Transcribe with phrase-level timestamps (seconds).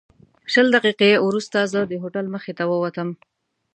[0.51, 3.09] شل دقیقې وروسته زه د هوټل مخې ته ووتم.